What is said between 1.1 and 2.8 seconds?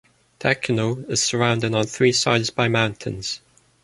is surrounded on three sides by